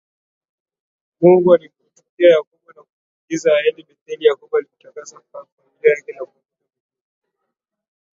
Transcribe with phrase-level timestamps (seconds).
[1.21, 7.45] Mungu alipomtokea Yakobo na kumwagiza Aende betheli Yakobo aliitakasa familia yake na kuondoa Miungu